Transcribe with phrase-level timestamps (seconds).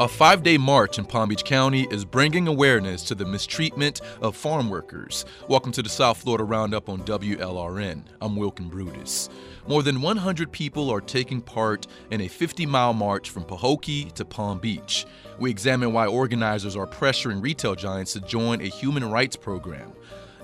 [0.00, 4.34] A five day march in Palm Beach County is bringing awareness to the mistreatment of
[4.34, 5.26] farm workers.
[5.46, 8.04] Welcome to the South Florida Roundup on WLRN.
[8.22, 9.28] I'm Wilkin Brutus.
[9.68, 14.24] More than 100 people are taking part in a 50 mile march from Pahokee to
[14.24, 15.04] Palm Beach.
[15.38, 19.92] We examine why organizers are pressuring retail giants to join a human rights program.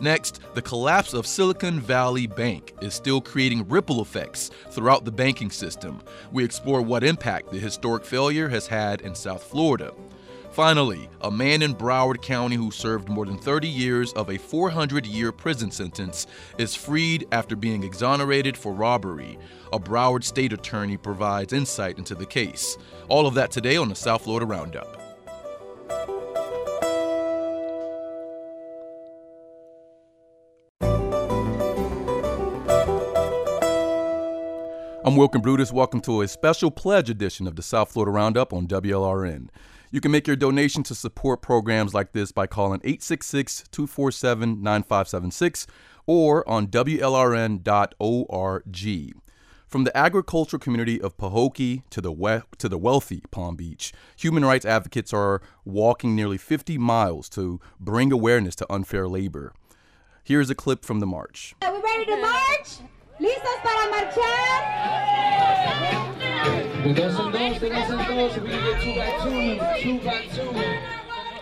[0.01, 5.51] Next, the collapse of Silicon Valley Bank is still creating ripple effects throughout the banking
[5.51, 6.01] system.
[6.33, 9.95] We explore what impact the historic failure has had in South Florida.
[10.57, 15.05] Finally, a man in Broward County who served more than 30 years of a 400
[15.05, 16.27] year prison sentence
[16.57, 19.39] is freed after being exonerated for robbery.
[19.73, 22.79] A Broward state attorney provides insight into the case.
[23.09, 25.06] All of that today on the South Florida Roundup.
[35.07, 35.71] I'm Wilkin Brutus.
[35.71, 39.51] Welcome to a special pledge edition of the South Florida Roundup on WLRN.
[39.93, 45.69] You can make your donation to support programs like this by calling 866 247 9576
[46.07, 47.63] or on WLRN.org.
[49.69, 54.45] From the agricultural community of Pahokee to the, we- to the wealthy Palm Beach, human
[54.45, 59.53] rights advocates are walking nearly 50 miles to bring awareness to unfair labor.
[60.25, 61.55] Here's a clip from the march.
[61.63, 62.79] Are we ready to march?
[63.19, 64.61] ¿Listos para marchar?
[66.85, 70.27] De dos en dos, de dos en dos, we get two by two, two by
[70.35, 70.53] two.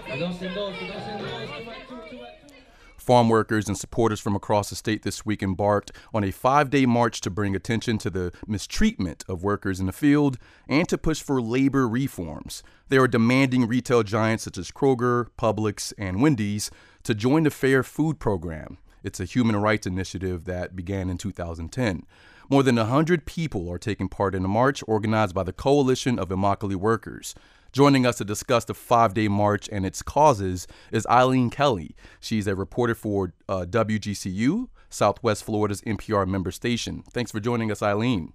[0.07, 2.55] De dos en dos, de dos en dos, two by two, two by two.
[2.97, 6.87] Farm workers and supporters from across the state this week embarked on a five day
[6.87, 10.39] march to bring attention to the mistreatment of workers in the field
[10.69, 12.63] and to push for labor reforms.
[12.89, 16.71] They are demanding retail giants such as Kroger, Publix, and Wendy's
[17.03, 18.79] to join the Fair Food Program.
[19.05, 22.07] It's a human rights initiative that began in 2010.
[22.49, 26.31] More than 100 people are taking part in a march organized by the Coalition of
[26.31, 27.35] Immokalee Workers.
[27.71, 31.95] Joining us to discuss the five day march and its causes is Eileen Kelly.
[32.19, 37.05] She's a reporter for uh, WGCU, Southwest Florida's NPR member station.
[37.13, 38.33] Thanks for joining us, Eileen.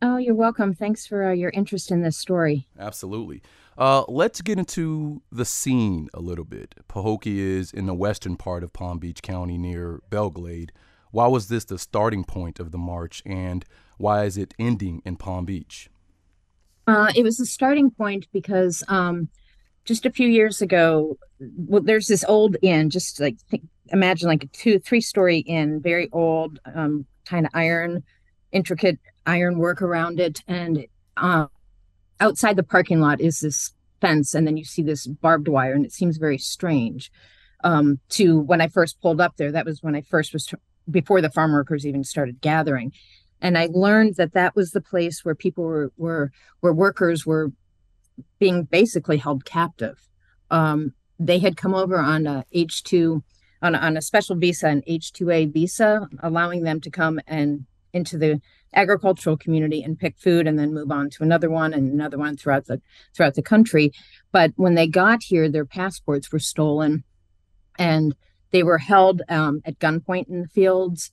[0.00, 0.72] Oh, you're welcome.
[0.72, 2.66] Thanks for uh, your interest in this story.
[2.78, 3.42] Absolutely.
[3.78, 6.74] Uh, let's get into the scene a little bit.
[6.88, 10.72] Pahokee is in the western part of Palm Beach County near Belle Glade.
[11.12, 13.64] Why was this the starting point of the march, and
[13.98, 15.90] why is it ending in Palm Beach?
[16.86, 19.28] Uh, it was the starting point because um,
[19.84, 24.44] just a few years ago, well, there's this old inn, just like think, imagine like
[24.44, 28.02] a two, three story inn, very old, um, kind of iron,
[28.52, 30.42] intricate iron work around it.
[30.46, 31.46] And uh,
[32.20, 35.84] outside the parking lot is this fence, and then you see this barbed wire, and
[35.84, 37.10] it seems very strange.
[37.62, 40.54] Um, to when I first pulled up there, that was when I first was,
[40.90, 42.92] before the farm workers even started gathering
[43.40, 47.52] and I learned that that was the place where people were were where workers were
[48.38, 50.08] being basically held captive.
[50.50, 53.22] Um, they had come over on a H two
[53.62, 57.66] on, on a special visa, an H two A visa, allowing them to come and
[57.92, 58.40] into the
[58.74, 62.36] agricultural community and pick food, and then move on to another one and another one
[62.36, 62.80] throughout the
[63.14, 63.92] throughout the country.
[64.32, 67.04] But when they got here, their passports were stolen,
[67.78, 68.14] and
[68.50, 71.10] they were held um, at gunpoint in the fields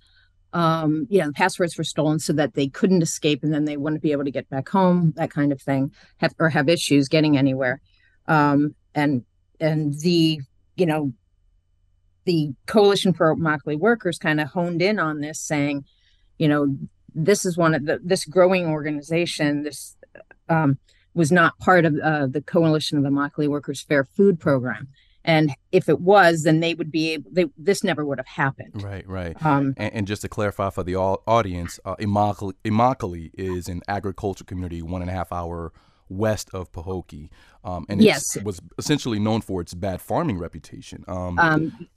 [0.54, 4.02] um, you know, passwords were stolen so that they couldn't escape and then they wouldn't
[4.02, 7.38] be able to get back home, that kind of thing, have, or have issues getting
[7.38, 7.82] anywhere.
[8.28, 9.24] Um, and
[9.60, 10.42] and the
[10.76, 11.14] you know
[12.26, 15.86] the coalition for Immokalee workers kind of honed in on this, saying,
[16.38, 16.76] you know,
[17.14, 19.64] this is one of the this growing organization.
[19.64, 19.96] This
[20.50, 20.78] um,
[21.14, 24.88] was not part of uh, the coalition of the Immokalee workers fair food program
[25.28, 28.82] and if it was then they would be able they, this never would have happened
[28.82, 33.68] right right um, and, and, just to clarify for the audience uh, Immokalee, Immokalee is
[33.68, 35.74] an agriculture community one and a half hour
[36.10, 37.30] west of Pahokee
[37.64, 38.36] um, and yes.
[38.36, 41.88] it was essentially known for its bad farming reputation um, um,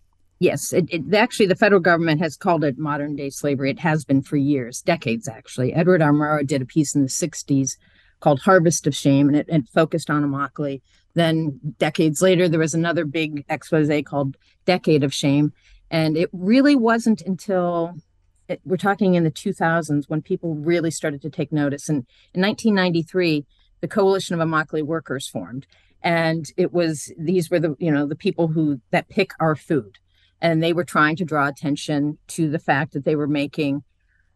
[0.40, 4.04] yes it, it, actually the federal government has called it modern day slavery it has
[4.04, 7.76] been for years decades actually edward r murrow did a piece in the 60s
[8.18, 10.80] called harvest of shame and it, it focused on Immokalee
[11.15, 15.53] then decades later, there was another big expose called Decade of Shame.
[15.91, 17.94] And it really wasn't until
[18.48, 21.88] it, we're talking in the 2000s when people really started to take notice.
[21.88, 23.44] And in 1993,
[23.80, 25.66] the Coalition of Immokalee Workers formed.
[26.03, 29.98] And it was these were the you know the people who that pick our food,
[30.41, 33.83] and they were trying to draw attention to the fact that they were making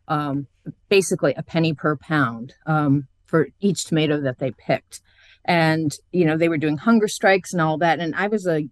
[0.08, 0.46] um,
[0.88, 5.00] basically a penny per pound um, for each tomato that they picked.
[5.44, 8.00] And you know they were doing hunger strikes and all that.
[8.00, 8.68] And i was a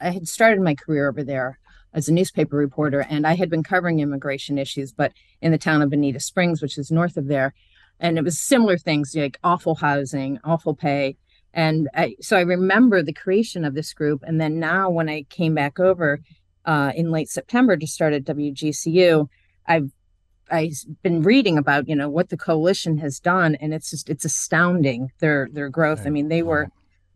[0.00, 1.58] i had started my career over there
[1.92, 5.12] as a newspaper reporter and i had been covering immigration issues but
[5.42, 7.54] in the town of bonita springs which is north of there.
[8.02, 11.16] And it was similar things like awful housing awful pay.
[11.52, 14.22] And I, so I remember the creation of this group.
[14.24, 16.20] And then now, when I came back over
[16.64, 19.28] uh, in late September to start at WGCU,
[19.66, 19.90] I've
[20.50, 24.24] I've been reading about you know what the coalition has done, and it's just it's
[24.24, 26.06] astounding their their growth.
[26.06, 26.70] I mean, they were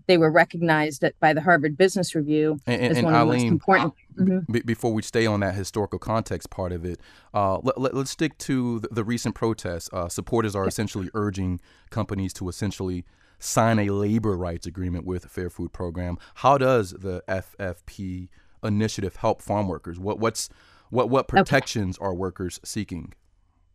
[0.07, 3.31] they were recognized by the Harvard Business Review and, and, as and one Eileen, of
[3.31, 3.95] the most important.
[4.19, 4.53] Mm-hmm.
[4.53, 7.01] b- before we stay on that historical context part of it,
[7.33, 9.89] uh, let, let, us stick to the, the recent protests.
[9.93, 11.61] Uh, supporters are essentially urging
[11.91, 13.05] companies to essentially
[13.39, 16.19] sign a labor rights agreement with Fair Food Program.
[16.37, 18.29] How does the FFP
[18.65, 19.99] initiative help farm workers?
[19.99, 20.49] What what's
[20.91, 22.07] what what protections okay.
[22.07, 23.13] are workers seeking?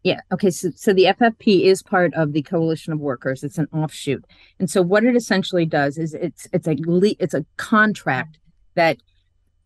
[0.04, 0.22] Yeah.
[0.32, 0.50] Okay.
[0.50, 3.44] So, so the FFP is part of the coalition of workers.
[3.44, 4.26] It's an offshoot,
[4.58, 6.76] and so what it essentially does is it's it's a
[7.20, 8.40] it's a contract
[8.76, 8.98] that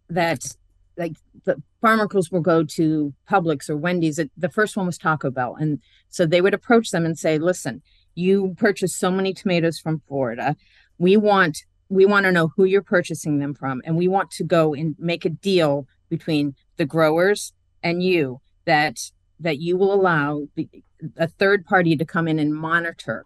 [0.09, 0.43] that
[0.97, 1.13] like
[1.45, 4.19] the farm workers will go to Publix or Wendy's.
[4.37, 5.79] The first one was Taco Bell, and
[6.09, 7.83] so they would approach them and say, "Listen,
[8.15, 10.55] you purchase so many tomatoes from Florida.
[10.97, 14.43] We want we want to know who you're purchasing them from, and we want to
[14.43, 18.97] go and make a deal between the growers and you that
[19.39, 20.47] that you will allow
[21.17, 23.25] a third party to come in and monitor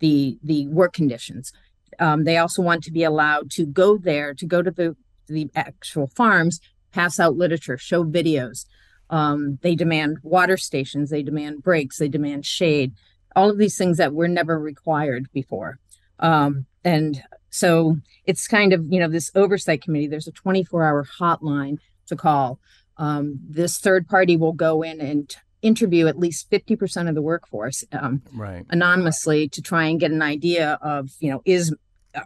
[0.00, 1.52] the the work conditions.
[1.98, 4.96] Um, they also want to be allowed to go there to go to the
[5.26, 6.60] the actual farms,
[6.92, 8.64] pass out literature, show videos.
[9.10, 12.92] Um, they demand water stations, they demand breaks, they demand shade,
[13.34, 15.78] all of these things that were never required before.
[16.18, 20.06] Um, and so it's kind of you know this oversight committee.
[20.06, 22.58] There's a 24 hour hotline to call.
[22.96, 27.84] Um, this third party will go in and interview at least 50% of the workforce
[27.92, 28.64] um, right.
[28.70, 31.74] anonymously to try and get an idea of you know is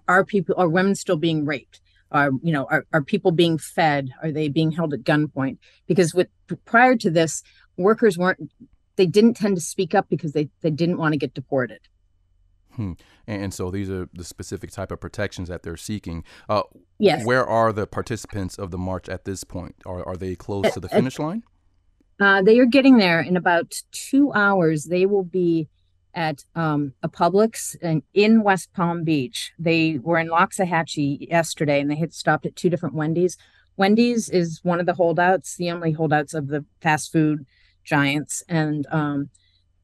[0.08, 1.80] are people are women still being raped
[2.10, 6.14] are you know are, are people being fed are they being held at gunpoint because
[6.14, 6.28] with
[6.64, 7.42] prior to this
[7.76, 8.50] workers weren't
[8.96, 11.80] they didn't tend to speak up because they they didn't want to get deported
[12.76, 12.92] Hmm.
[13.26, 16.24] And so these are the specific type of protections that they're seeking.
[16.48, 16.62] Uh,
[16.98, 17.24] yes.
[17.24, 19.76] Where are the participants of the march at this point?
[19.84, 21.42] Are, are they close to the finish line?
[22.20, 24.84] Uh, they are getting there in about two hours.
[24.84, 25.68] They will be
[26.14, 29.52] at um, a Publix in, in West Palm Beach.
[29.58, 33.36] They were in Loxahatchee yesterday and they had stopped at two different Wendy's.
[33.76, 37.46] Wendy's is one of the holdouts, the only holdouts of the fast food
[37.84, 38.44] giants.
[38.48, 39.30] And um,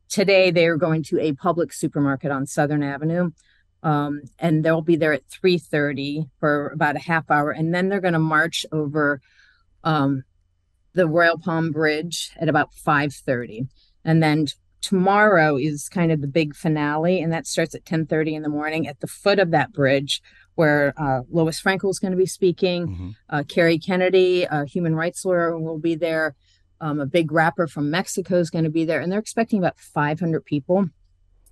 [0.08, 3.30] today they are going to a public supermarket on Southern Avenue.
[3.82, 7.50] Um, and they'll be there at 3.30 for about a half hour.
[7.50, 9.20] And then they're going to march over
[9.84, 10.24] um,
[10.94, 13.68] the Royal Palm Bridge at about 5.30.
[14.04, 14.48] And then
[14.80, 18.86] tomorrow is kind of the big finale, and that starts at 10.30 in the morning
[18.86, 20.22] at the foot of that bridge
[20.54, 22.88] where uh, Lois Frankel is going to be speaking.
[22.88, 23.10] Mm-hmm.
[23.30, 26.34] Uh, Kerry Kennedy, a human rights lawyer, will be there.
[26.80, 29.78] Um, a big rapper from Mexico is going to be there, and they're expecting about
[29.78, 30.88] 500 people.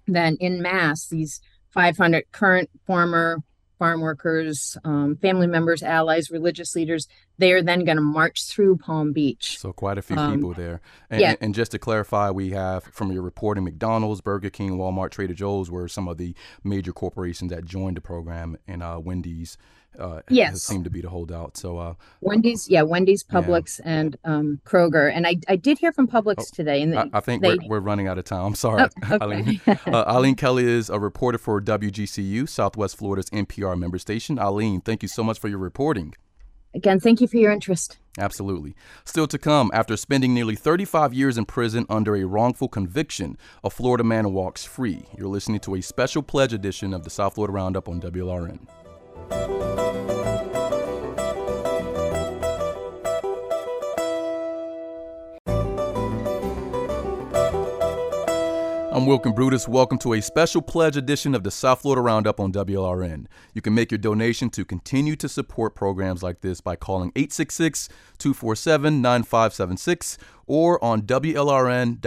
[0.06, 1.40] Then, in mass, these
[1.70, 3.42] 500 current, former
[3.78, 7.08] farm workers, um, family members, allies, religious leaders,
[7.38, 9.58] they are then going to march through Palm Beach.
[9.58, 10.80] So, quite a few um, people there.
[11.10, 11.34] And, yeah.
[11.40, 15.70] and just to clarify, we have from your reporting McDonald's, Burger King, Walmart, Trader Joe's
[15.70, 16.34] were some of the
[16.64, 19.58] major corporations that joined the program, and uh, Wendy's
[19.98, 20.62] uh, yes.
[20.62, 21.56] seemed to be the holdout.
[21.56, 23.98] So uh, Wendy's, yeah, Wendy's, Publix, yeah.
[23.98, 25.12] and um, Kroger.
[25.12, 27.56] And I, I did hear from Publix oh, today, and they, I, I think they,
[27.56, 28.44] we're, we're running out of time.
[28.44, 29.24] I'm sorry, oh, okay.
[29.24, 29.60] Eileen.
[29.66, 34.38] uh, Eileen Kelly is a reporter for WGCU, Southwest Florida's NPR member station.
[34.38, 36.14] Eileen, thank you so much for your reporting.
[36.76, 37.98] Again, thank you for your interest.
[38.18, 38.74] Absolutely.
[39.04, 43.70] Still to come, after spending nearly 35 years in prison under a wrongful conviction, a
[43.70, 45.04] Florida man walks free.
[45.16, 48.66] You're listening to a special pledge edition of the South Florida Roundup on WLRN.
[58.96, 59.68] I'm Wilkin Brutus.
[59.68, 63.26] Welcome to a special pledge edition of the South Florida Roundup on WLRN.
[63.52, 67.90] You can make your donation to continue to support programs like this by calling 866
[68.16, 70.16] 247 9576
[70.46, 72.00] or on WLRN.org.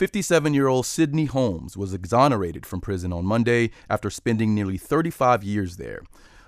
[0.00, 5.44] 57 year old Sidney Holmes was exonerated from prison on Monday after spending nearly 35
[5.44, 6.00] years there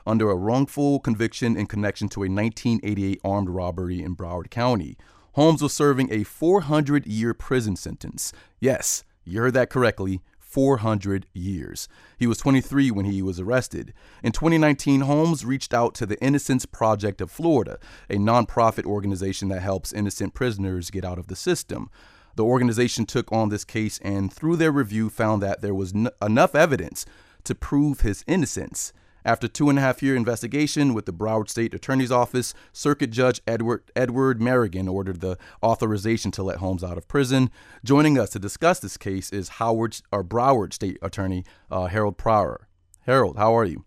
[0.06, 4.96] under a wrongful conviction in connection to a 1988 armed robbery in Broward County.
[5.34, 8.32] Holmes was serving a 400 year prison sentence.
[8.58, 10.22] Yes, you heard that correctly.
[10.38, 11.88] 400 years.
[12.18, 13.92] He was 23 when he was arrested.
[14.22, 17.78] In 2019, Holmes reached out to the Innocence Project of Florida,
[18.08, 21.90] a nonprofit organization that helps innocent prisoners get out of the system.
[22.34, 26.08] The organization took on this case and, through their review, found that there was n-
[26.20, 27.04] enough evidence
[27.44, 28.92] to prove his innocence.
[29.24, 33.40] After two and a half year investigation with the Broward State Attorney's Office, Circuit Judge
[33.46, 37.50] Edward Edward Merrigan ordered the authorization to let Holmes out of prison.
[37.84, 42.66] Joining us to discuss this case is Howard or Broward State Attorney uh, Harold Pryor.
[43.02, 43.84] Harold, how are you?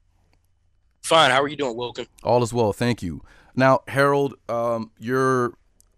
[1.03, 1.31] Fine.
[1.31, 2.07] How are you doing, Wilkin?
[2.23, 3.21] All is well, thank you.
[3.55, 5.53] Now, Harold, um, your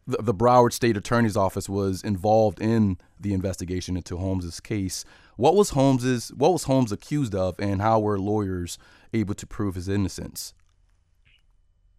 [0.07, 5.03] the, the Broward State Attorney's Office was involved in the investigation into Holmes's case.
[5.35, 8.77] What was Holmes's what was Holmes accused of, and how were lawyers
[9.13, 10.53] able to prove his innocence?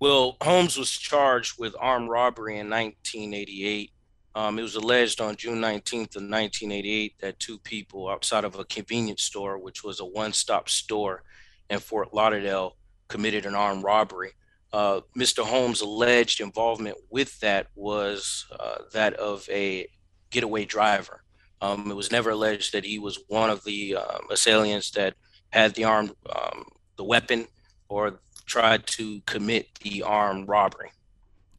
[0.00, 3.92] Well, Holmes was charged with armed robbery in 1988.
[4.34, 8.64] Um, it was alleged on June 19th of 1988 that two people outside of a
[8.64, 11.24] convenience store, which was a one-stop store
[11.68, 12.76] in Fort Lauderdale,
[13.08, 14.32] committed an armed robbery.
[14.72, 15.44] Uh, Mr.
[15.44, 19.88] Holmes' alleged involvement with that was uh, that of a
[20.30, 21.22] getaway driver.
[21.60, 25.14] Um, it was never alleged that he was one of the um, assailants that
[25.50, 26.64] had the armed um,
[26.96, 27.46] the weapon
[27.88, 30.90] or tried to commit the armed robbery.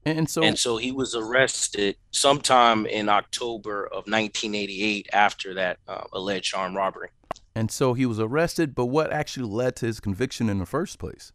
[0.05, 6.03] And so, and so he was arrested sometime in October of 1988 after that uh,
[6.13, 7.09] alleged armed robbery.
[7.53, 10.99] And so he was arrested, but what actually led to his conviction in the first
[10.99, 11.31] place?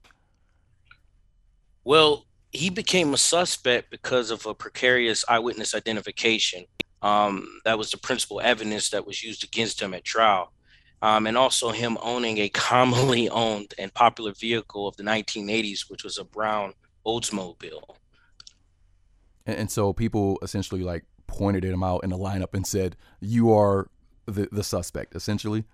[1.84, 6.64] Well, he became a suspect because of a precarious eyewitness identification.
[7.02, 10.52] Um, that was the principal evidence that was used against him at trial.
[11.02, 16.02] Um, and also him owning a commonly owned and popular vehicle of the 1980s, which
[16.02, 16.72] was a brown
[17.06, 17.96] Oldsmobile.
[19.44, 22.96] And, and so people essentially like pointed at him out in a lineup and said,
[23.20, 23.90] "You are
[24.24, 25.64] the the suspect," essentially.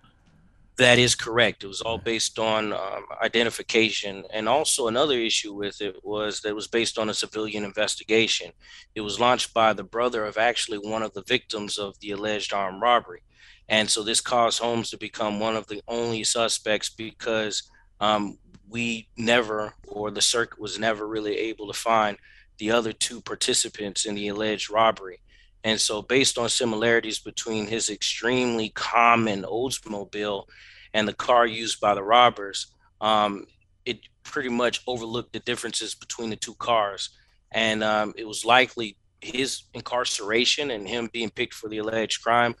[0.77, 1.63] That is correct.
[1.63, 4.23] It was all based on um, identification.
[4.33, 8.51] And also, another issue with it was that it was based on a civilian investigation.
[8.95, 12.53] It was launched by the brother of actually one of the victims of the alleged
[12.53, 13.21] armed robbery.
[13.67, 17.63] And so, this caused Holmes to become one of the only suspects because
[17.99, 18.37] um,
[18.69, 22.17] we never, or the circuit was never really able to find
[22.57, 25.21] the other two participants in the alleged robbery.
[25.63, 30.45] And so, based on similarities between his extremely common Oldsmobile
[30.93, 32.67] and the car used by the robbers,
[32.99, 33.45] um,
[33.85, 37.09] it pretty much overlooked the differences between the two cars.
[37.51, 42.55] And um, it was likely his incarceration and him being picked for the alleged crime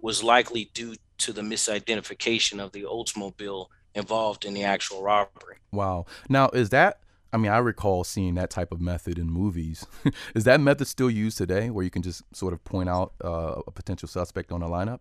[0.00, 5.56] was likely due to the misidentification of the Oldsmobile involved in the actual robbery.
[5.72, 6.06] Wow.
[6.28, 6.98] Now, is that
[7.34, 9.84] I mean, I recall seeing that type of method in movies.
[10.36, 13.60] Is that method still used today, where you can just sort of point out uh,
[13.66, 15.00] a potential suspect on a lineup?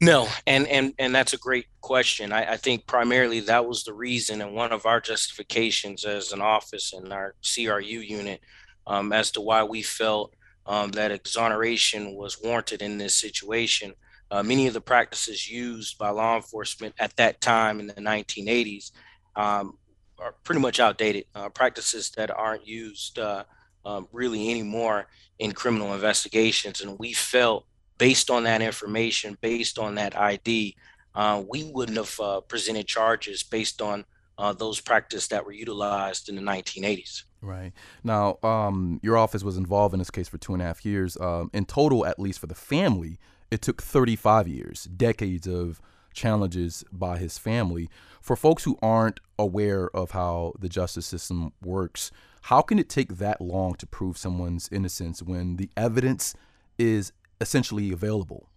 [0.00, 2.32] No, and and and that's a great question.
[2.32, 6.40] I, I, think primarily that was the reason, and one of our justifications as an
[6.40, 8.40] office and our CRU unit
[8.86, 10.32] um, as to why we felt
[10.66, 13.92] um, that exoneration was warranted in this situation.
[14.30, 18.92] Uh, many of the practices used by law enforcement at that time in the 1980s
[19.34, 19.76] um,
[20.20, 23.44] are pretty much outdated uh, practices that aren't used uh,
[23.84, 25.06] um, really anymore
[25.38, 26.80] in criminal investigations.
[26.80, 27.66] And we felt,
[27.98, 30.76] based on that information, based on that ID,
[31.14, 34.04] uh, we wouldn't have uh, presented charges based on
[34.38, 37.24] uh, those practices that were utilized in the 1980s.
[37.42, 37.72] Right.
[38.04, 41.16] Now, um, your office was involved in this case for two and a half years.
[41.18, 43.18] Um, in total, at least for the family,
[43.50, 45.80] it took 35 years, decades of
[46.12, 47.88] challenges by his family.
[48.20, 52.10] For folks who aren't aware of how the justice system works,
[52.42, 56.34] how can it take that long to prove someone's innocence when the evidence
[56.78, 58.48] is essentially available?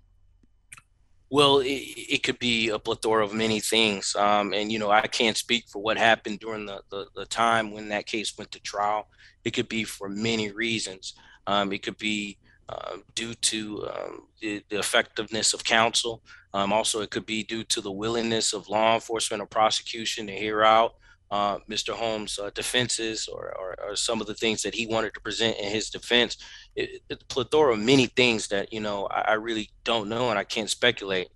[1.29, 4.15] Well, it, it could be a plethora of many things.
[4.15, 7.71] Um, and, you know, I can't speak for what happened during the, the, the, time
[7.71, 9.07] when that case went to trial.
[9.43, 11.15] It could be for many reasons.
[11.47, 12.37] Um, it could be
[12.69, 16.21] uh, due to um, the, the, effectiveness of counsel.
[16.53, 20.33] Um, also, it could be due to the willingness of law enforcement or prosecution to
[20.33, 20.93] hear out
[21.33, 21.93] uh, Mr.
[21.93, 25.57] Holmes' uh, defenses or, or, or, some of the things that he wanted to present
[25.57, 26.37] in his defense.
[26.75, 30.43] It, plethora of many things that you know I, I really don't know and I
[30.43, 31.29] can't speculate.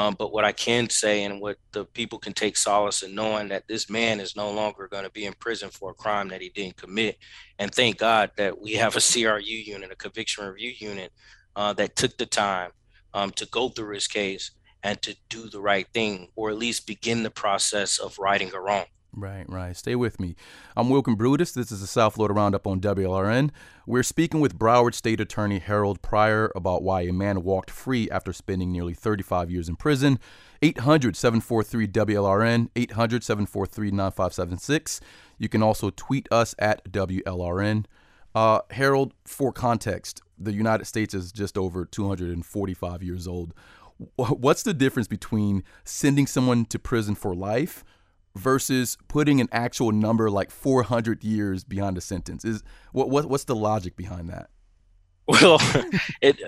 [0.00, 3.48] Um, but what I can say and what the people can take solace in knowing
[3.48, 6.40] that this man is no longer going to be in prison for a crime that
[6.40, 7.18] he didn't commit.
[7.58, 11.12] And thank God that we have a CRU unit, a conviction review unit,
[11.54, 12.70] uh, that took the time
[13.12, 14.52] um, to go through his case
[14.82, 18.60] and to do the right thing, or at least begin the process of righting a
[18.60, 18.86] wrong.
[19.12, 19.76] Right, right.
[19.76, 20.36] Stay with me.
[20.76, 21.50] I'm Wilkin Brutus.
[21.50, 23.50] This is the South Florida Roundup on WLRN.
[23.84, 28.32] We're speaking with Broward State Attorney Harold Pryor about why a man walked free after
[28.32, 30.20] spending nearly 35 years in prison.
[30.62, 35.00] 800 743 WLRN, 800 743 9576.
[35.38, 37.86] You can also tweet us at WLRN.
[38.32, 43.54] Uh, Harold, for context, the United States is just over 245 years old.
[44.16, 47.84] What's the difference between sending someone to prison for life?
[48.36, 53.44] Versus putting an actual number like 400 years behind a sentence is what, what what's
[53.44, 54.50] the logic behind that
[55.26, 55.58] Well,
[56.22, 56.40] it,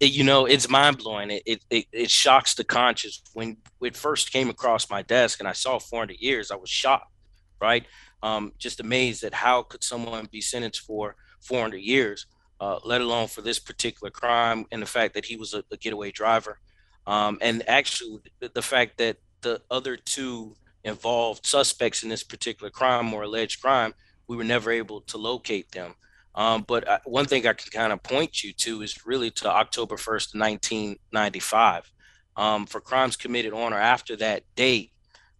[0.00, 1.30] it, you know it's mind blowing.
[1.30, 5.48] It, it, it it shocks the conscience When it first came across my desk and
[5.48, 7.12] I saw 400 years, I was shocked,
[7.60, 7.84] right?
[8.22, 12.26] Um, just amazed at how could someone be sentenced for 400 years,
[12.60, 15.76] uh, let alone for this particular crime, and the fact that he was a, a
[15.76, 16.58] getaway driver,
[17.06, 22.70] um, and actually the, the fact that the other two involved suspects in this particular
[22.70, 23.94] crime or alleged crime,
[24.28, 25.94] we were never able to locate them.
[26.34, 29.96] Um, but one thing I can kind of point you to is really to October
[29.96, 31.90] 1st, 1995.
[32.36, 34.90] Um, for crimes committed on or after that date,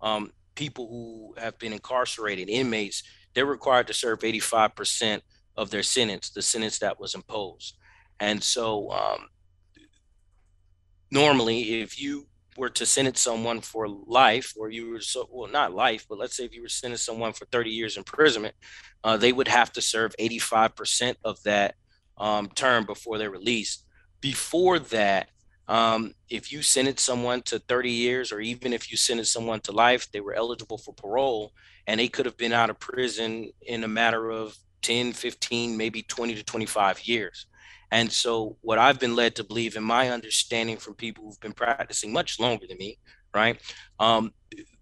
[0.00, 3.02] um, people who have been incarcerated, inmates,
[3.34, 5.20] they're required to serve 85%
[5.56, 7.76] of their sentence, the sentence that was imposed.
[8.20, 9.28] And so, um,
[11.10, 15.74] normally, if you were to sentence someone for life, or you were so well, not
[15.74, 18.54] life, but let's say if you were sentence someone for 30 years imprisonment,
[19.02, 21.74] uh, they would have to serve 85% of that
[22.18, 23.84] um, term before they're released.
[24.20, 25.28] Before that,
[25.66, 29.72] um, if you sentence someone to 30 years, or even if you sentence someone to
[29.72, 31.52] life, they were eligible for parole
[31.86, 36.02] and they could have been out of prison in a matter of 10, 15, maybe
[36.02, 37.46] 20 to 25 years.
[37.94, 41.52] And so, what I've been led to believe, in my understanding from people who've been
[41.52, 42.98] practicing much longer than me,
[43.32, 43.56] right?
[44.00, 44.32] Um,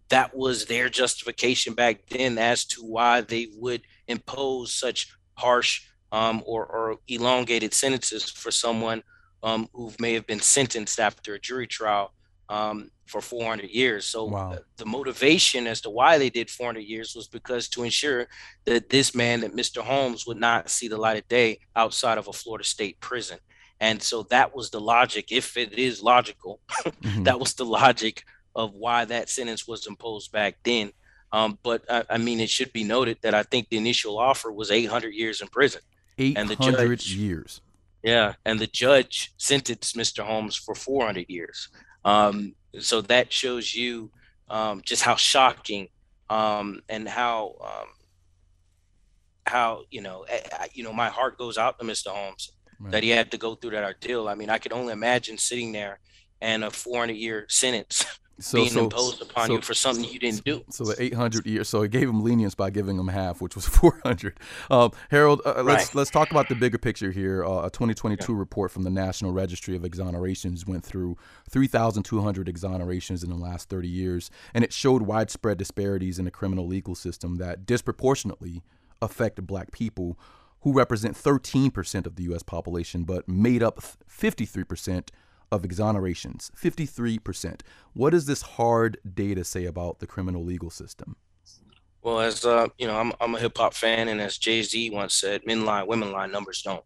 [0.09, 6.43] that was their justification back then as to why they would impose such harsh um,
[6.47, 9.03] or, or, elongated sentences for someone
[9.43, 12.15] um, who may have been sentenced after a jury trial
[12.49, 14.07] um, for 400 years.
[14.07, 14.59] So wow.
[14.79, 18.27] the motivation as to why they did 400 years was because to ensure
[18.65, 19.83] that this man, that Mr.
[19.83, 23.39] Holmes, would not see the light of day outside of a Florida state prison.
[23.81, 27.25] And so that was the logic, if it is logical, mm-hmm.
[27.25, 28.25] that was the logic
[28.57, 30.93] of why that sentence was imposed back then.
[31.33, 34.51] Um, but I, I, mean, it should be noted that I think the initial offer
[34.51, 35.83] was 800 years in prison.
[36.19, 37.61] 800 and the judge, years.
[38.03, 40.25] Yeah, and the judge sentenced Mr.
[40.25, 41.69] Holmes for 400 years.
[42.05, 44.11] Um, so that shows you
[44.49, 45.89] um, just how shocking
[46.31, 47.89] um, and how um,
[49.47, 52.09] how you know I, you know my heart goes out to Mr.
[52.09, 52.93] Holmes right.
[52.93, 54.29] that he had to go through that ordeal.
[54.29, 56.01] I mean, I could only imagine sitting there
[56.41, 58.05] and a 400 year sentence
[58.39, 60.65] so, being so, imposed upon so, you for something you didn't do.
[60.71, 61.69] So the 800 years.
[61.69, 64.39] So it gave him lenience by giving him half, which was 400.
[64.71, 67.45] Um, Harold, uh, let's let's talk about the bigger picture here.
[67.45, 68.39] Uh, a 2022 yeah.
[68.39, 71.17] report from the National Registry of Exonerations went through
[71.51, 76.67] 3,200 exonerations in the last 30 years, and it showed widespread disparities in the criminal
[76.67, 78.63] legal system that disproportionately
[79.01, 80.19] affect Black people.
[80.65, 82.45] Who represent 13% of the U.S.
[82.45, 85.09] population, but made up 53%
[85.53, 87.61] of exonerations, 53%.
[87.93, 91.17] What does this hard data say about the criminal legal system?
[92.03, 94.91] Well, as uh, you know, I'm, I'm a hip hop fan, and as Jay Z
[94.91, 96.83] once said, "Men lie, women lie, numbers don't."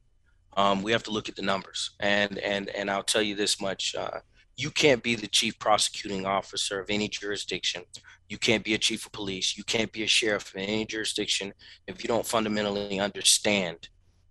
[0.59, 3.59] Um, we have to look at the numbers, and and and I'll tell you this
[3.59, 4.19] much: uh,
[4.59, 7.83] you can't be the chief prosecuting officer of any jurisdiction.
[8.29, 9.57] You can't be a chief of police.
[9.57, 11.55] You can't be a sheriff in any jurisdiction
[11.87, 13.89] if you don't fundamentally understand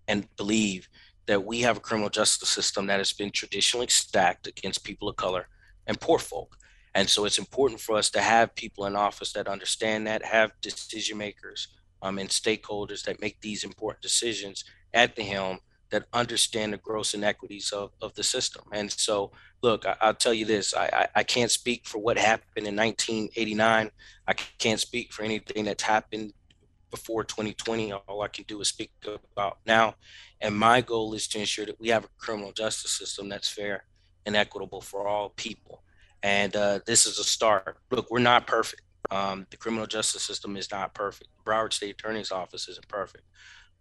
[0.07, 0.87] and believe
[1.27, 5.15] that we have a criminal justice system that has been traditionally stacked against people of
[5.15, 5.47] color
[5.87, 6.57] and poor folk.
[6.93, 10.51] And so it's important for us to have people in office that understand that, have
[10.61, 11.67] decision makers
[12.01, 15.59] um, and stakeholders that make these important decisions at the helm
[15.91, 18.63] that understand the gross inequities of, of the system.
[18.71, 22.17] And so, look, I, will tell you this I, I, I, can't speak for what
[22.17, 23.91] happened in 1989.
[24.27, 26.33] I can't speak for anything that's happened
[26.95, 27.91] before 2020.
[27.91, 28.91] All I can do is speak
[29.33, 29.95] about now.
[30.39, 33.83] And my goal is to ensure that we have a criminal justice system that's fair
[34.25, 35.83] and equitable for all people.
[36.23, 37.77] And uh, this is a start.
[37.91, 38.81] Look, we're not perfect.
[39.11, 41.29] Um, the criminal justice system is not perfect.
[41.45, 43.25] Broward State Attorney's Office isn't perfect.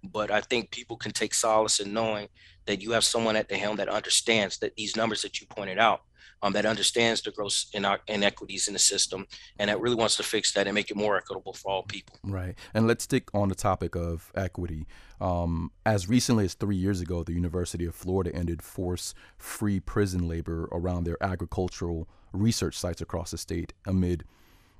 [0.02, 2.28] But I think people can take solace in knowing
[2.66, 5.78] that you have someone at the helm that understands that these numbers that you pointed
[5.78, 6.02] out
[6.42, 9.26] um, that understands the gross inequities in the system
[9.58, 12.16] and that really wants to fix that and make it more equitable for all people.
[12.22, 12.54] Right.
[12.72, 14.86] And let's stick on the topic of equity.
[15.20, 20.28] Um, as recently as three years ago, the University of Florida ended force free prison
[20.28, 24.24] labor around their agricultural research sites across the state amid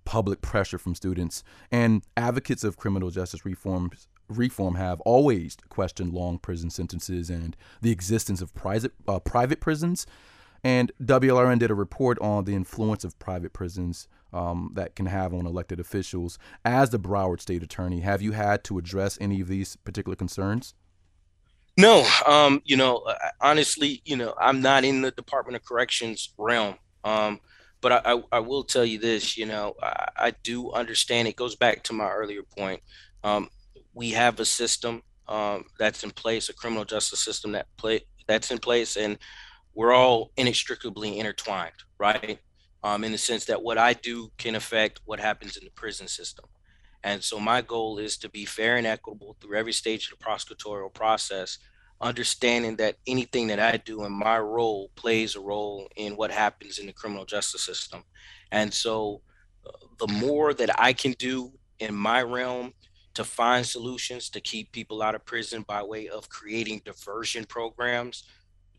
[0.04, 6.38] public pressure from students and advocates of criminal justice reforms reform have always questioned long
[6.38, 10.06] prison sentences and the existence of private uh, private prisons
[10.64, 15.34] and WLRN did a report on the influence of private prisons um, that can have
[15.34, 16.38] on elected officials.
[16.64, 20.74] As the Broward State Attorney, have you had to address any of these particular concerns?
[21.76, 23.04] No, um, you know,
[23.40, 26.76] honestly, you know, I'm not in the Department of Corrections realm.
[27.04, 27.40] Um,
[27.80, 31.28] but I, I, I, will tell you this, you know, I, I, do understand.
[31.28, 32.80] It goes back to my earlier point.
[33.22, 33.50] Um,
[33.92, 38.50] we have a system um, that's in place, a criminal justice system that play that's
[38.50, 39.18] in place, and
[39.74, 42.38] we're all inextricably intertwined, right?
[42.82, 46.06] Um, in the sense that what I do can affect what happens in the prison
[46.06, 46.44] system.
[47.02, 50.24] And so my goal is to be fair and equitable through every stage of the
[50.24, 51.58] prosecutorial process,
[52.00, 56.78] understanding that anything that I do in my role plays a role in what happens
[56.78, 58.04] in the criminal justice system.
[58.52, 59.20] And so
[59.66, 62.72] uh, the more that I can do in my realm
[63.14, 68.24] to find solutions to keep people out of prison by way of creating diversion programs,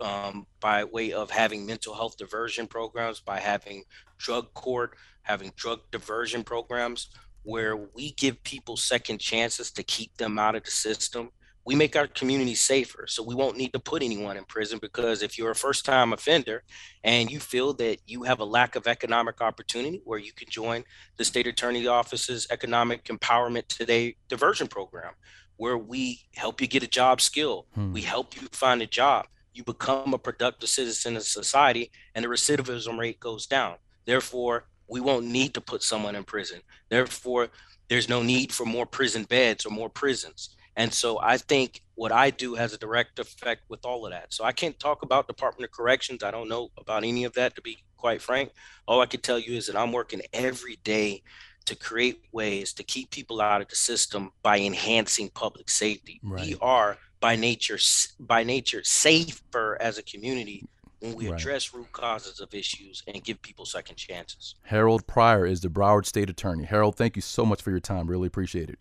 [0.02, 3.84] um, by way of having mental health diversion programs, by having
[4.18, 7.10] drug court, having drug diversion programs,
[7.44, 11.30] where we give people second chances to keep them out of the system
[11.66, 15.24] we make our community safer so we won't need to put anyone in prison because
[15.24, 16.64] if you're a first time offender
[17.04, 20.84] and you feel that you have a lack of economic opportunity where you can join
[21.18, 25.14] the state attorney office's economic empowerment today diversion program
[25.58, 27.92] where we help you get a job skill hmm.
[27.92, 29.26] we help you find a job
[29.56, 35.00] you become a productive citizen of society and the recidivism rate goes down therefore we
[35.00, 37.48] won't need to put someone in prison therefore
[37.88, 42.12] there's no need for more prison beds or more prisons and so I think what
[42.12, 44.34] I do has a direct effect with all of that.
[44.34, 46.24] So I can't talk about Department of Corrections.
[46.24, 48.52] I don't know about any of that, to be quite frank.
[48.88, 51.24] All I can tell you is that I'm working every day
[51.66, 56.20] to create ways to keep people out of the system by enhancing public safety.
[56.22, 56.46] Right.
[56.46, 57.80] We are by nature
[58.20, 60.64] by nature safer as a community
[61.00, 61.40] when we right.
[61.40, 64.54] address root causes of issues and give people second chances.
[64.62, 66.66] Harold Pryor is the Broward State Attorney.
[66.66, 68.06] Harold, thank you so much for your time.
[68.06, 68.78] Really appreciate it.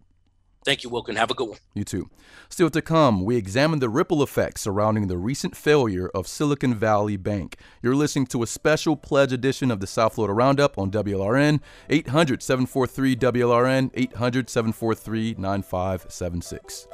[0.62, 1.16] Thank you, Wilkin.
[1.16, 1.58] Have a good one.
[1.72, 2.10] You too.
[2.50, 7.16] Still to come, we examine the ripple effects surrounding the recent failure of Silicon Valley
[7.16, 7.56] Bank.
[7.80, 12.42] You're listening to a special pledge edition of the South Florida Roundup on WLRN, 800
[12.42, 16.88] 743 WLRN, 800 743 9576.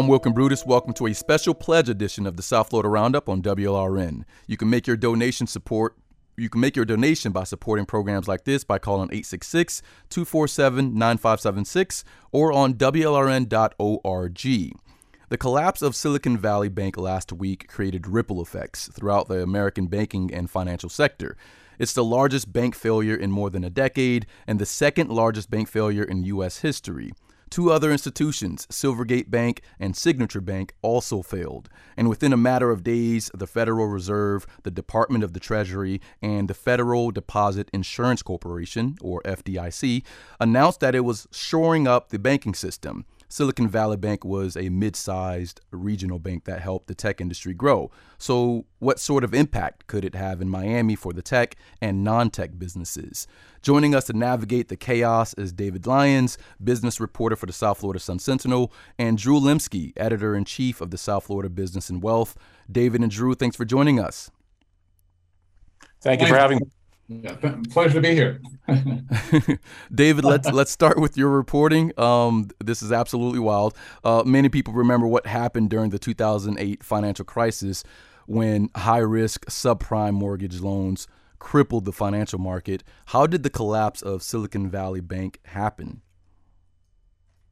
[0.00, 0.64] I'm Wilkin Brutus.
[0.64, 4.24] Welcome to a special pledge edition of the South Florida Roundup on WLRN.
[4.46, 5.94] You can make your donation support
[6.38, 12.04] you can make your donation by supporting programs like this by calling 866 247 9576
[12.32, 14.40] or on WLRN.org.
[15.28, 20.32] The collapse of Silicon Valley Bank last week created ripple effects throughout the American banking
[20.32, 21.36] and financial sector.
[21.78, 25.68] It's the largest bank failure in more than a decade and the second largest bank
[25.68, 26.60] failure in U.S.
[26.60, 27.12] history.
[27.50, 31.68] Two other institutions, Silvergate Bank and Signature Bank, also failed.
[31.96, 36.48] And within a matter of days, the Federal Reserve, the Department of the Treasury, and
[36.48, 40.04] the Federal Deposit Insurance Corporation, or FDIC,
[40.38, 43.04] announced that it was shoring up the banking system.
[43.30, 47.90] Silicon Valley Bank was a mid sized regional bank that helped the tech industry grow.
[48.18, 52.30] So, what sort of impact could it have in Miami for the tech and non
[52.30, 53.28] tech businesses?
[53.62, 58.00] Joining us to navigate the chaos is David Lyons, business reporter for the South Florida
[58.00, 62.36] Sun Sentinel, and Drew Limsky, editor in chief of the South Florida Business and Wealth.
[62.70, 64.32] David and Drew, thanks for joining us.
[66.00, 66.66] Thank you for having me.
[67.10, 67.34] Yeah,
[67.70, 68.40] pleasure to be here.
[69.92, 71.92] David, let's let's start with your reporting.
[71.98, 73.76] Um, this is absolutely wild.
[74.04, 77.82] Uh, many people remember what happened during the 2008 financial crisis
[78.26, 81.08] when high risk subprime mortgage loans
[81.40, 82.84] crippled the financial market.
[83.06, 86.02] How did the collapse of Silicon Valley Bank happen?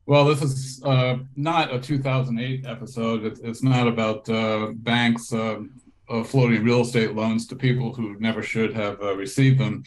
[0.07, 3.25] Well, this is uh, not a 2008 episode.
[3.25, 5.63] It's, it's not about uh, banks uh,
[6.25, 9.85] floating real estate loans to people who never should have uh, received them.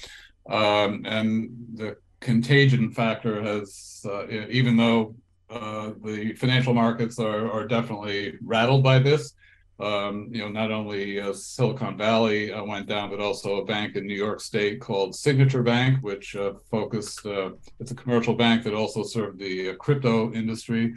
[0.49, 5.15] Um, and the contagion factor has, uh, even though
[5.49, 9.33] uh, the financial markets are, are definitely rattled by this,
[9.79, 13.95] um, you know, not only uh, Silicon Valley uh, went down, but also a bank
[13.95, 16.35] in New York State called Signature Bank, which
[16.69, 17.21] focused,
[17.79, 20.93] it's a commercial bank that also served the crypto industry.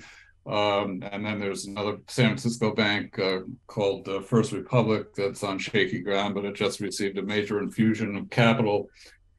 [0.47, 5.59] Um, and then there's another San Francisco bank uh, called uh, First Republic that's on
[5.59, 8.91] shaky ground, but it just received a major infusion of capital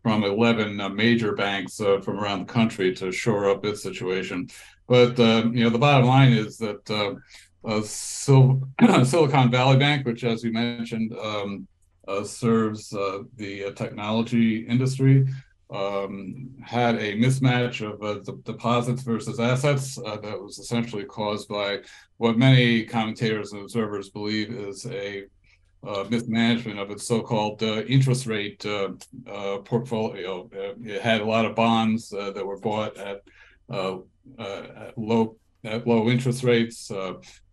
[0.01, 4.49] from 11 uh, major banks uh, from around the country to shore up its situation.
[4.87, 8.65] But uh, you know, the bottom line is that uh, Sil-
[9.03, 11.67] Silicon Valley Bank, which, as you mentioned, um,
[12.23, 15.27] serves the technology industry,
[15.75, 21.79] um, had a mismatch of uh, deposits versus assets uh, that was essentially caused by
[22.17, 25.25] what many commentators and observers believe is a
[25.85, 28.89] uh, mismanagement of its so-called uh, interest rate uh,
[29.29, 30.49] uh, portfolio.
[30.83, 33.21] it had a lot of bonds that were bought at,
[33.69, 36.91] at low at low interest rates,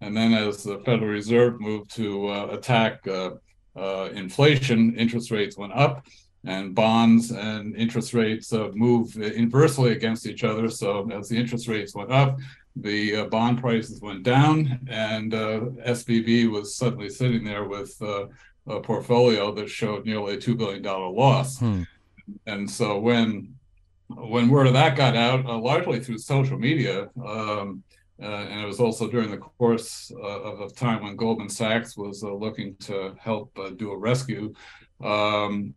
[0.01, 3.07] and then as the Federal Reserve moved to attack
[4.15, 6.07] inflation, interest rates went up
[6.45, 10.69] and bonds and interest rates uh, move inversely against each other.
[10.69, 12.39] So as the interest rates went up,
[12.77, 18.27] the uh, bond prices went down, and uh, SVB was suddenly sitting there with uh,
[18.67, 21.59] a portfolio that showed nearly a two billion dollar loss.
[21.59, 21.83] Hmm.
[22.47, 23.55] And so when
[24.09, 27.83] when word of that got out, uh, largely through social media, um,
[28.23, 31.97] uh, and it was also during the course uh, of a time when Goldman Sachs
[31.97, 34.55] was looking to help do a rescue.
[35.03, 35.75] Um,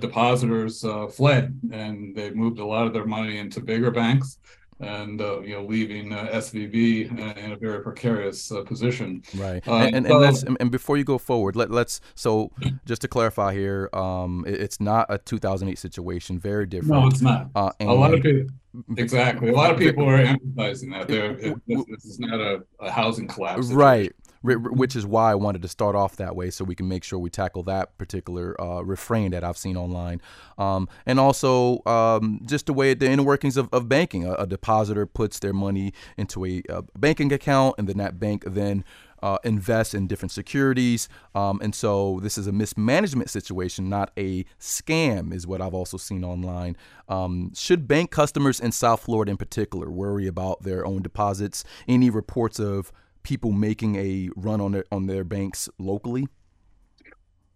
[0.00, 4.38] depositors fled, and they moved a lot of their money into bigger banks
[4.80, 9.22] and uh, you know leaving uh, SVB in a very precarious uh, position.
[9.36, 9.66] Right.
[9.66, 12.52] Uh, and, and, and, let's and before you go forward, let let's so
[12.86, 16.38] just to clarify here, um, it, it's not a 2008 situation.
[16.38, 17.02] Very different.
[17.02, 17.48] No, it's not.
[17.54, 18.54] Uh, a lot of people.
[18.96, 19.48] Exactly.
[19.48, 21.08] A lot of people are emphasizing that.
[21.08, 23.68] There, this, this is not a, a housing collapse.
[23.68, 23.76] Situation.
[23.76, 24.12] Right
[24.56, 27.18] which is why I wanted to start off that way so we can make sure
[27.18, 30.20] we tackle that particular uh, refrain that I've seen online.
[30.56, 34.24] Um, and also um, just the way the inner workings of, of banking.
[34.24, 38.44] A, a, depositor puts their money into a, a, banking account, and then that bank
[38.46, 38.84] then
[39.22, 41.08] uh, invests in different securities.
[41.34, 45.96] Um, and so this is a mismanagement situation, not a scam, is what I've also
[45.96, 46.76] seen online.
[47.08, 51.64] Um, should bank customers in South Florida in particular worry about their own deposits?
[51.86, 56.28] Any reports of people making a run on their on their banks locally?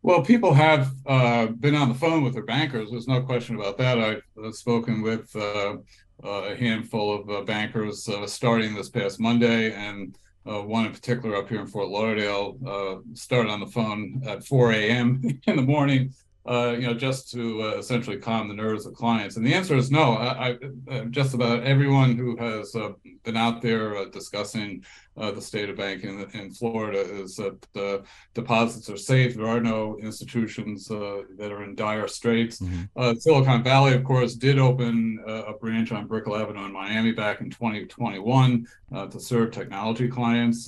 [0.03, 2.91] Well, people have uh, been on the phone with their bankers.
[2.91, 3.99] There's no question about that.
[3.99, 5.77] I've uh, spoken with uh,
[6.25, 11.37] uh a handful of uh, bankers uh, starting this past Monday, and one in particular
[11.37, 15.23] up here in Fort Lauderdale started on the phone at 4 a.m.
[15.47, 16.13] in the morning
[16.45, 19.37] uh, you know, just to uh, essentially calm the nerves of clients?
[19.37, 20.15] And the answer is no.
[20.15, 20.59] I, I
[20.91, 24.85] uh, just about everyone who has uh, been out there uh, discussing
[25.17, 28.03] uh, the state of banking in, in Florida is that the
[28.35, 29.37] deposits are safe.
[29.37, 32.61] There are no institutions that are in dire straits.
[32.61, 33.19] Mm-hmm.
[33.19, 37.51] Silicon Valley, of course, did open a branch on Brickell Avenue in Miami back in
[37.51, 38.67] 2021
[39.11, 40.67] to serve technology clients.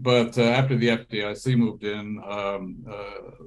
[0.00, 2.82] but after the FDIC moved in, um,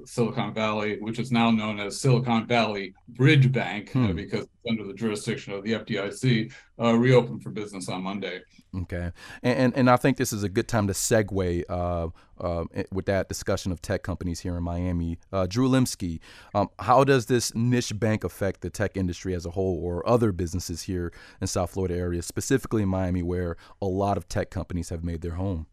[0.04, 4.14] Silicon Valley, which is now known as Silicon Valley Bridge Bank, hmm.
[4.14, 8.40] because it's under the jurisdiction of the FDIC, reopened for business on Monday.
[8.82, 9.10] Okay,
[9.42, 12.08] and, and, and I think this is a good time to segue uh,
[12.40, 15.18] uh, with that discussion of tech companies here in Miami.
[15.32, 16.20] Uh, Drew Limsky,
[16.54, 20.30] um, how does this niche bank affect the tech industry as a whole, or other
[20.30, 24.90] businesses here in South Florida area, specifically in Miami, where a lot of tech companies
[24.90, 25.66] have made their home?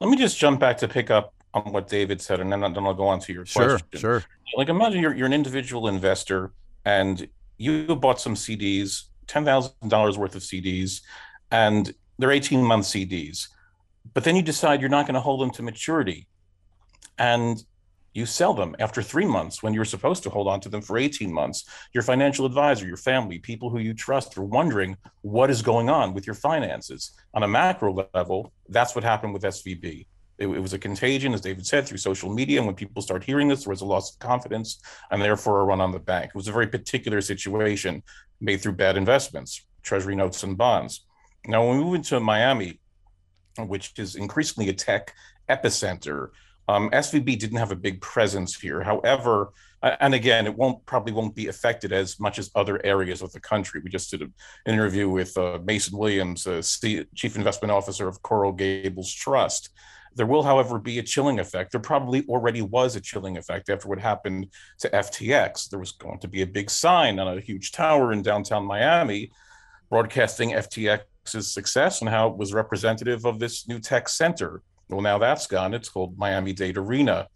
[0.00, 2.78] Let me just jump back to pick up on what David said, and then, then
[2.78, 3.62] I'll go on to your question.
[3.62, 4.00] sure, question.
[4.00, 4.24] Sure,
[4.56, 6.52] Like imagine you're you're an individual investor
[6.84, 11.00] and you bought some CDs, ten thousand dollars worth of CDs
[11.52, 13.48] and they're 18 month CDs.
[14.14, 16.26] But then you decide you're not going to hold them to maturity.
[17.18, 17.62] And
[18.14, 20.98] you sell them after three months when you're supposed to hold on to them for
[20.98, 21.64] 18 months.
[21.94, 26.12] Your financial advisor, your family, people who you trust are wondering what is going on
[26.12, 27.12] with your finances.
[27.32, 30.06] On a macro level, that's what happened with SVB.
[30.42, 32.58] It, it, was a contagion, as David said, through social media.
[32.58, 35.64] And when people start hearing this, there was a loss of confidence and therefore a
[35.64, 36.30] run on the bank.
[36.30, 38.02] It was a very particular situation
[38.40, 41.06] made through bad investments, treasury notes and bonds.
[41.46, 42.80] Now, when we move into Miami,
[43.58, 45.14] which is increasingly a tech
[45.48, 46.30] epicenter,
[46.68, 48.82] um, SVB didn't have a big presence here.
[48.82, 49.52] However,
[49.82, 53.40] and again, it won't probably won't be affected as much as other areas of the
[53.40, 53.80] country.
[53.82, 54.32] We just did an
[54.66, 56.62] interview with uh, Mason Williams, uh,
[57.14, 59.70] Chief Investment Officer of Coral Gables Trust.
[60.14, 61.72] There will, however, be a chilling effect.
[61.72, 64.48] There probably already was a chilling effect after what happened
[64.80, 65.70] to FTX.
[65.70, 69.30] There was going to be a big sign on a huge tower in downtown Miami
[69.90, 74.62] broadcasting FTX's success and how it was representative of this new tech center.
[74.88, 75.74] Well, now that's gone.
[75.74, 77.28] It's called Miami Dade Arena.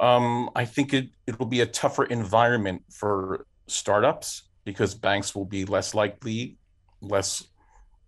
[0.00, 5.44] Um, I think it it will be a tougher environment for startups because banks will
[5.44, 6.56] be less likely,
[7.00, 7.44] less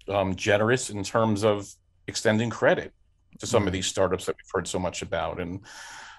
[0.09, 1.69] um, generous in terms of
[2.07, 2.93] extending credit
[3.39, 5.61] to some of these startups that we've heard so much about, and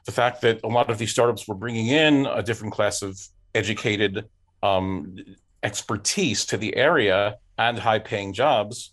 [0.06, 3.20] the fact that a lot of these startups were bringing in a different class of
[3.54, 4.26] educated
[4.64, 5.16] um,
[5.64, 8.92] expertise to the area and high paying jobs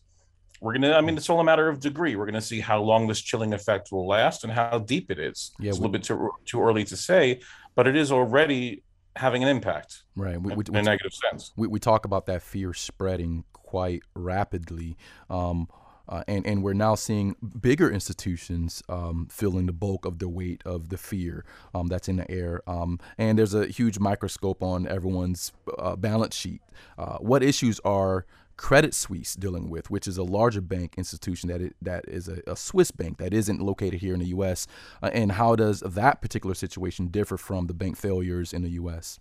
[0.62, 2.14] we're gonna i mean it's all a matter of degree.
[2.14, 5.50] We're gonna see how long this chilling effect will last and how deep it is.
[5.58, 7.40] Yeah, it's we, a little bit too, too early to say
[7.74, 8.82] but it is already
[9.16, 10.40] having an impact right.
[10.40, 11.52] We, we, in a negative sense.
[11.56, 14.96] we, we talk about that fear spreading quite rapidly.
[15.28, 15.68] Um,
[16.08, 20.88] uh, and and we're now seeing bigger institutions um, the bulk of the weight of
[20.88, 22.62] the fear um, that's in the air.
[22.66, 26.62] Um, and there's a huge microscope on everyone's uh, balance sheet.
[26.98, 31.60] Uh, what issues are Credit Suisse dealing with, which is a larger bank institution that
[31.60, 34.66] it, that is a, a, Swiss bank that isn't located here in the U.S.
[35.02, 39.18] Uh, and how does that particular situation differ from the bank failures in the U.S.?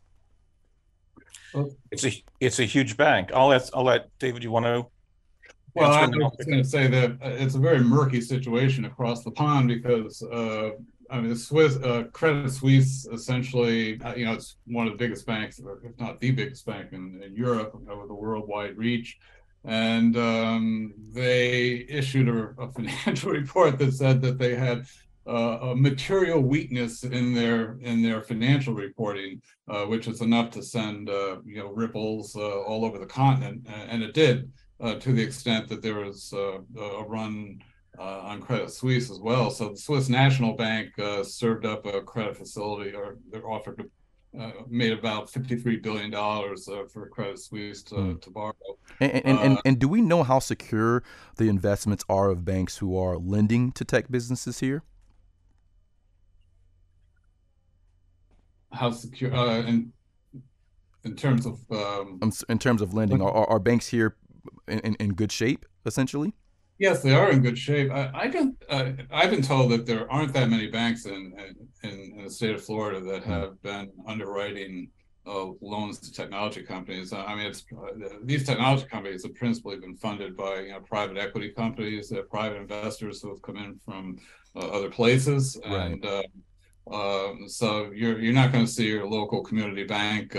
[1.91, 3.32] it's a it's a huge bank.
[3.34, 4.44] I'll let I'll let David.
[4.44, 4.86] You want to?
[5.74, 9.32] Well, I was going to say that uh, it's a very murky situation across the
[9.32, 10.72] pond because uh,
[11.12, 14.98] I mean, the Swiss uh, Credit Suisse essentially, uh, you know, it's one of the
[14.98, 19.18] biggest banks, if not the biggest bank in, in Europe with a worldwide reach.
[19.66, 24.86] And um, they issued a, a, financial report that said that they had
[25.28, 30.64] uh, a material weakness in their in their financial reporting, uh, which is enough to
[30.64, 35.22] send uh, you know ripples all over the continent, and it did uh, to the
[35.22, 37.62] extent that there was uh, a run
[38.00, 39.52] uh, on Credit Suisse as well.
[39.52, 43.89] So the Swiss National Bank uh, served up a credit facility or they offered
[44.39, 48.22] uh, made about $53 billion uh, for Credit Suisse to, mm.
[48.22, 48.54] to borrow.
[49.02, 51.04] And, and, and, and, do we know how secure
[51.36, 54.84] the investments are of banks who are lending to tech businesses here?
[58.72, 59.34] How secure?
[59.34, 59.91] in,
[61.04, 64.15] in terms of um in terms of lending, are, are banks here
[64.68, 66.34] in, in good shape, essentially?
[66.82, 67.92] Yes, they are in good shape.
[67.92, 68.56] I, I don't.
[68.68, 71.34] Uh, I've been told that there aren't that many banks in
[71.84, 73.32] in, in the state of Florida that hmm.
[73.32, 74.90] have been underwriting
[75.28, 77.14] uh, loans to technology companies.
[77.14, 81.18] I mean, it's uh, these technology companies have principally been funded by you know private
[81.18, 84.18] equity companies, uh, private investors who have come in from
[84.56, 86.24] uh, other places, and uh,
[86.92, 90.36] um, so you're you're not going to see your local community bank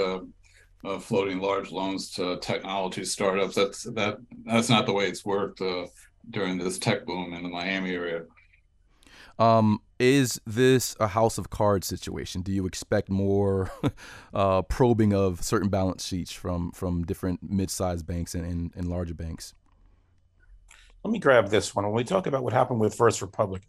[0.85, 3.55] uh, uh, floating large loans to technology startups.
[3.55, 5.87] That's that that's not the way it's worked uh,
[6.31, 8.23] during this tech boom in the Miami area.
[9.39, 12.43] Um, is this a house of cards situation?
[12.43, 13.71] Do you expect more
[14.35, 19.15] uh, probing of certain balance sheets from from different mid-sized banks and, and, and larger
[19.15, 19.55] banks?
[21.05, 21.85] Let me grab this one.
[21.85, 23.63] When we talk about what happened with First Republic,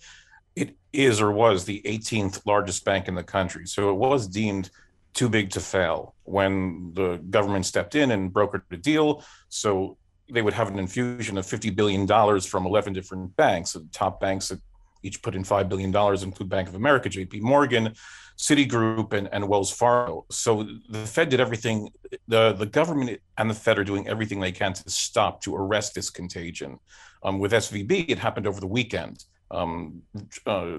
[0.56, 3.65] it is or was the 18th largest bank in the country.
[3.65, 4.69] So it was deemed
[5.13, 9.23] too big to fail when the government stepped in and brokered a deal.
[9.49, 9.97] So
[10.32, 12.08] they would have an infusion of $50 billion
[12.41, 14.60] from 11 different banks, the top banks that
[15.04, 17.93] each put in $5 billion include Bank of America, JP Morgan,
[18.38, 20.26] Citigroup, and, and Wells Fargo.
[20.32, 21.89] So the Fed did everything,
[22.28, 25.93] the, the government and the Fed are doing everything they can to stop, to arrest
[25.93, 26.80] this contagion.
[27.21, 29.26] Um, with SVB, it happened over the weekend.
[29.52, 30.02] Um,
[30.47, 30.78] uh,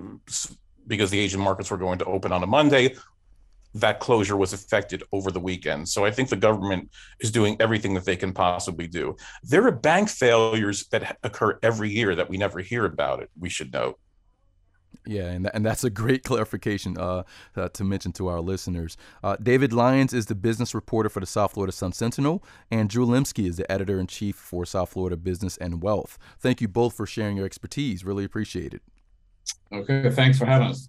[0.86, 2.94] because the Asian markets were going to open on a Monday
[3.74, 5.88] that closure was affected over the weekend.
[5.88, 9.16] So I think the government is doing everything that they can possibly do.
[9.42, 13.30] There are bank failures that occur every year that we never hear about it.
[13.38, 13.98] We should note.
[15.06, 17.24] Yeah, and, and that's a great clarification uh,
[17.56, 18.96] uh, to mention to our listeners.
[19.22, 23.04] Uh, David Lyons is the business reporter for the South Florida Sun Sentinel, and Drew
[23.04, 26.16] Limsky is the editor in chief for South Florida Business and Wealth.
[26.38, 28.04] Thank you both for sharing your expertise.
[28.04, 28.82] Really appreciate it.
[29.72, 30.88] Okay, thanks for having us.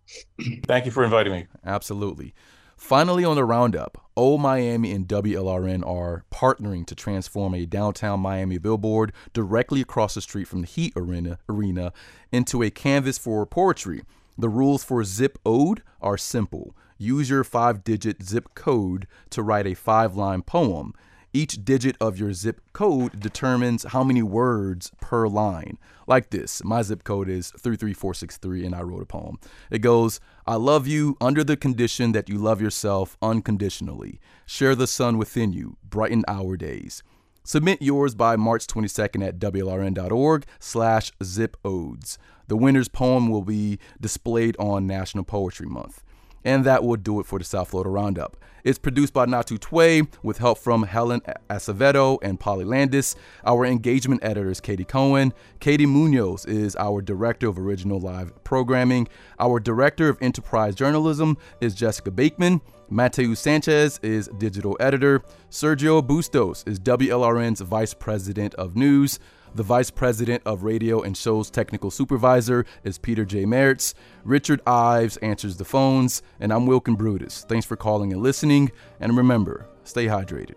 [0.65, 1.47] Thank you for inviting me.
[1.65, 2.33] Absolutely.
[2.77, 8.57] Finally, on the roundup, O, Miami and WLRN are partnering to transform a downtown Miami
[8.57, 11.93] billboard directly across the street from the Heat Arena, arena
[12.31, 14.03] into a canvas for poetry.
[14.38, 16.75] The rules for Zip Ode are simple.
[16.97, 20.93] Use your five digit zip code to write a five line poem.
[21.35, 25.77] Each digit of your zip code determines how many words per line.
[26.07, 29.37] Like this my zip code is 33463, and I wrote a poem.
[29.69, 34.21] It goes, I love you under the condition that you love yourself unconditionally.
[34.45, 37.03] Share the sun within you, brighten our days.
[37.43, 42.17] Submit yours by March 22nd at WLRN.org slash zipodes.
[42.47, 46.01] The winner's poem will be displayed on National Poetry Month.
[46.45, 48.38] And that will do it for the South Florida Roundup.
[48.63, 53.15] It's produced by Natu Tway with help from Helen Acevedo and Polly Landis.
[53.45, 55.34] Our engagement editor is Katie Cohen.
[55.60, 59.08] Katie Munoz is our director of original live programming.
[59.39, 62.62] Our director of enterprise journalism is Jessica Bakeman.
[62.89, 65.21] Mateo Sanchez is digital editor.
[65.51, 69.19] Sergio Bustos is WLRN's vice president of news.
[69.55, 73.45] The Vice President of Radio and Show's Technical Supervisor is Peter J.
[73.45, 73.93] Mertz.
[74.25, 77.45] Richard Ives answers the phones, and I'm Wilkine Brutus.
[77.47, 80.55] Thanks for calling and listening, and remember, stay hydrated.